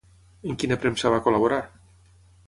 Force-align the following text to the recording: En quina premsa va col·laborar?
En 0.51 0.55
quina 0.61 0.77
premsa 0.85 1.11
va 1.15 1.19
col·laborar? 1.27 1.59